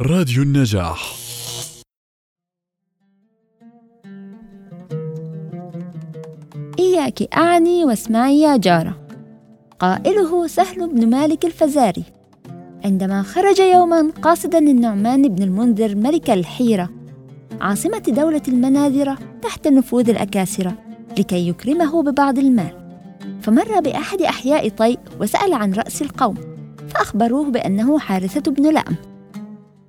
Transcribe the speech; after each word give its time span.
راديو 0.00 0.42
النجاح. 0.42 1.14
إياك 6.78 7.22
أعني 7.34 7.84
واسمعي 7.84 8.40
يا 8.40 8.56
جارة. 8.56 9.06
قائله 9.78 10.46
سهل 10.46 10.88
بن 10.88 11.10
مالك 11.10 11.44
الفزاري. 11.44 12.04
عندما 12.84 13.22
خرج 13.22 13.60
يوما 13.60 14.12
قاصدا 14.22 14.58
النعمان 14.58 15.28
بن 15.28 15.42
المنذر 15.42 15.94
ملك 15.94 16.30
الحيرة 16.30 16.90
عاصمة 17.60 18.02
دولة 18.08 18.42
المناذرة 18.48 19.18
تحت 19.42 19.68
نفوذ 19.68 20.10
الأكاسرة 20.10 20.78
لكي 21.18 21.48
يكرمه 21.48 22.02
ببعض 22.02 22.38
المال. 22.38 23.00
فمر 23.42 23.80
بأحد 23.80 24.22
أحياء 24.22 24.68
طي 24.68 24.98
وسأل 25.20 25.52
عن 25.52 25.72
رأس 25.72 26.02
القوم 26.02 26.34
فأخبروه 26.88 27.50
بأنه 27.50 27.98
حارثة 27.98 28.50
بن 28.50 28.72
لأم. 28.72 29.13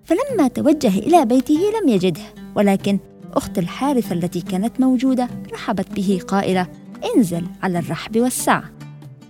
فلما 0.05 0.47
توجه 0.47 0.99
إلى 0.99 1.25
بيته 1.25 1.59
لم 1.81 1.89
يجده 1.89 2.21
ولكن 2.55 2.99
أخت 3.33 3.57
الحارثة 3.57 4.13
التي 4.13 4.41
كانت 4.41 4.79
موجودة 4.79 5.27
رحبت 5.53 5.91
به 5.91 6.21
قائلة 6.27 6.67
انزل 7.15 7.45
على 7.63 7.79
الرحب 7.79 8.17
والسعة. 8.17 8.63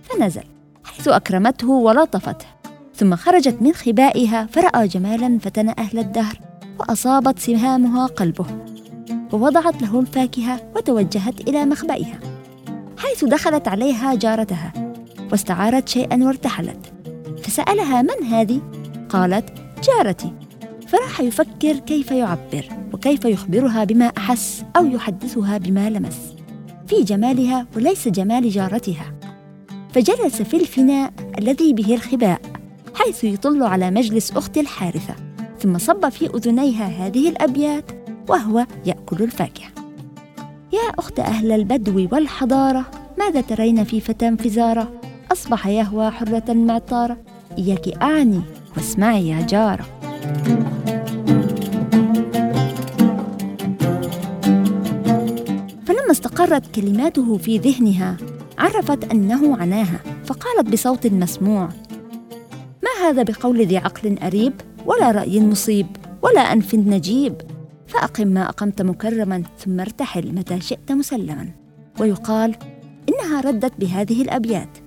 فنزل 0.02 0.42
حيث 0.84 1.08
أكرمته 1.08 1.68
ولطفته. 1.70 2.46
ثم 2.94 3.16
خرجت 3.16 3.62
من 3.62 3.72
خبائها 3.72 4.46
فرأى 4.52 4.88
جمالا 4.88 5.38
فتن 5.38 5.68
أهل 5.68 5.98
الدهر 5.98 6.40
وأصابت 6.78 7.38
سهامها 7.38 8.06
قلبه. 8.06 8.46
ووضعت 9.32 9.82
له 9.82 10.00
الفاكهة 10.00 10.72
وتوجهت 10.76 11.40
إلى 11.48 11.64
مخبئها 11.64 12.18
حيث 12.98 13.24
دخلت 13.24 13.68
عليها 13.68 14.14
جارتها 14.14 14.72
واستعارت 15.32 15.88
شيئا 15.88 16.24
وارتحلت. 16.24 16.92
فسألها 17.42 18.02
من 18.02 18.26
هذه؟ 18.26 18.60
قالت 19.08 19.44
جارتي. 19.84 20.45
فراح 20.86 21.20
يفكر 21.20 21.78
كيف 21.78 22.10
يعبر 22.10 22.68
وكيف 22.92 23.24
يخبرها 23.24 23.84
بما 23.84 24.04
أحس 24.04 24.64
أو 24.76 24.86
يحدثها 24.86 25.58
بما 25.58 25.90
لمس 25.90 26.18
في 26.88 27.02
جمالها 27.02 27.66
وليس 27.76 28.08
جمال 28.08 28.50
جارتها. 28.50 29.14
فجلس 29.92 30.42
في 30.42 30.56
الفناء 30.56 31.12
الذي 31.38 31.72
به 31.72 31.94
الخباء 31.94 32.40
حيث 32.94 33.24
يطل 33.24 33.62
على 33.62 33.90
مجلس 33.90 34.30
أخت 34.30 34.58
الحارثة 34.58 35.14
ثم 35.60 35.78
صب 35.78 36.08
في 36.08 36.26
أذنيها 36.26 36.86
هذه 36.86 37.28
الأبيات 37.28 37.90
وهو 38.28 38.66
يأكل 38.86 39.22
الفاكهة. 39.22 39.68
يا 40.72 40.90
أخت 40.98 41.20
أهل 41.20 41.52
البدو 41.52 42.08
والحضارة 42.12 42.84
ماذا 43.18 43.40
ترين 43.40 43.84
في 43.84 44.00
فتى 44.00 44.36
فزارة 44.36 44.92
أصبح 45.32 45.66
يهوى 45.66 46.10
حرة 46.10 46.52
معطارة. 46.52 47.16
إياك 47.58 47.88
أعني 48.02 48.40
واسمعي 48.76 49.28
يا 49.28 49.40
جارة. 49.40 49.95
فلما 55.86 56.10
استقرت 56.10 56.74
كلماته 56.74 57.38
في 57.38 57.58
ذهنها 57.58 58.16
عرفت 58.58 59.12
أنه 59.12 59.56
عناها 59.56 60.00
فقالت 60.24 60.72
بصوت 60.72 61.06
مسموع 61.06 61.68
ما 62.82 63.08
هذا 63.08 63.22
بقول 63.22 63.66
ذي 63.66 63.76
عقل 63.76 64.18
أريب؟ 64.18 64.52
ولا 64.86 65.10
رأي 65.10 65.40
مصيب 65.40 65.86
ولا 66.22 66.40
أنف 66.40 66.74
نجيب. 66.74 67.34
فأقم 67.86 68.28
ما 68.28 68.48
أقمت 68.48 68.82
مكرما 68.82 69.42
ثم 69.58 69.80
ارتحل 69.80 70.34
متى 70.34 70.60
شئت 70.60 70.92
مسلما. 70.92 71.48
ويقال 72.00 72.56
إنها 73.08 73.40
ردت 73.40 73.72
بهذه 73.78 74.22
الأبيات. 74.22 74.78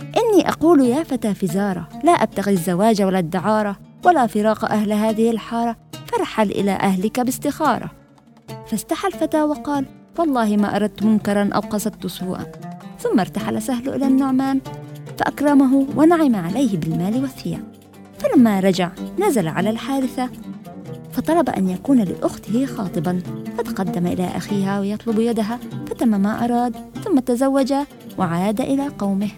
إني 0.00 0.48
أقول 0.48 0.80
يا 0.80 1.02
فتى 1.02 1.34
فزارة 1.34 1.88
لا 2.04 2.12
أبتغي 2.12 2.52
الزواج 2.52 3.02
ولا 3.02 3.18
الدعارة 3.18 3.76
ولا 4.04 4.26
فراق 4.26 4.64
أهل 4.64 4.92
هذه 4.92 5.30
الحارة 5.30 5.76
فارحل 6.06 6.50
إلى 6.50 6.70
أهلك 6.70 7.20
باستخارة. 7.20 7.90
فاستحى 8.66 9.08
الفتى 9.08 9.42
وقال 9.42 9.86
والله 10.18 10.56
ما 10.56 10.76
أردت 10.76 11.02
منكرا 11.02 11.50
أو 11.54 11.60
قصدت 11.60 12.06
سوءا. 12.06 12.46
ثم 12.98 13.20
ارتحل 13.20 13.62
سهل 13.62 13.88
إلى 13.88 14.06
النعمان 14.06 14.60
فأكرمه 15.18 15.86
ونعم 15.96 16.36
عليه 16.36 16.76
بالمال 16.76 17.22
والثياب. 17.22 17.64
فلما 18.18 18.60
رجع 18.60 18.90
نزل 19.18 19.48
على 19.48 19.70
الحارثة 19.70 20.30
فطلب 21.12 21.50
أن 21.50 21.68
يكون 21.68 22.00
لأخته 22.00 22.66
خاطبا. 22.66 23.22
فتقدم 23.58 24.06
إلى 24.06 24.26
أخيها 24.26 24.80
ويطلب 24.80 25.18
يدها 25.18 25.58
فتم 25.86 26.08
ما 26.08 26.44
أراد 26.44 26.76
ثم 27.04 27.18
تزوجا 27.18 27.86
وعاد 28.18 28.60
إلى 28.60 28.88
قومه. 28.88 29.30